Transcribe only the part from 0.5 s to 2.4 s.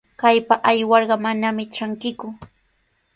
aywarqa manami trankiku.